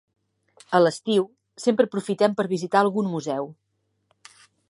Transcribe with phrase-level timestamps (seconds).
[0.77, 1.25] A l'estiu
[1.65, 3.51] sempre aprofitem per visitar algun museu.